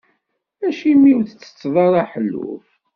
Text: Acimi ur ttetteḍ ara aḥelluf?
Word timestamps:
Acimi 0.67 1.11
ur 1.19 1.23
ttetteḍ 1.27 1.75
ara 1.85 1.99
aḥelluf? 2.03 2.67